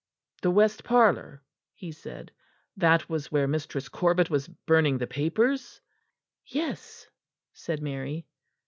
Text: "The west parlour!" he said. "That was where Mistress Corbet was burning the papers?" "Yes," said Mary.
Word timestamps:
"The 0.41 0.49
west 0.49 0.83
parlour!" 0.83 1.43
he 1.75 1.91
said. 1.91 2.31
"That 2.75 3.07
was 3.07 3.31
where 3.31 3.45
Mistress 3.47 3.87
Corbet 3.87 4.31
was 4.31 4.47
burning 4.47 4.97
the 4.97 5.05
papers?" 5.05 5.79
"Yes," 6.47 7.05
said 7.53 7.83
Mary. 7.83 8.25